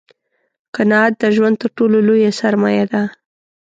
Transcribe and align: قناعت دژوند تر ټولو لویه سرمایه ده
قناعت 0.75 1.13
دژوند 1.23 1.55
تر 1.61 1.69
ټولو 1.77 1.97
لویه 2.07 2.31
سرمایه 2.41 2.85
ده 2.91 3.01